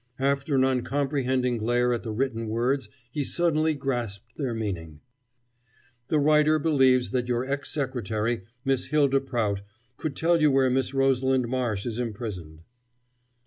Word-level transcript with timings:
After 0.17 0.55
an 0.55 0.65
uncomprehending 0.65 1.59
glare 1.59 1.93
at 1.93 2.01
the 2.01 2.11
written 2.11 2.47
words 2.47 2.89
he 3.11 3.23
suddenly 3.23 3.75
grasped 3.75 4.35
their 4.35 4.55
meaning. 4.55 4.99
The 6.07 6.17
writer 6.17 6.57
believes 6.57 7.11
that 7.11 7.27
your 7.27 7.45
ex 7.45 7.71
secretary, 7.71 8.41
Miss 8.65 8.87
Hylda 8.87 9.19
Prout, 9.21 9.61
could 9.97 10.15
tell 10.15 10.41
you 10.41 10.49
where 10.49 10.71
Miss 10.71 10.95
Rosalind 10.95 11.47
Marsh 11.47 11.85
is 11.85 11.99
imprisoned. 11.99 12.63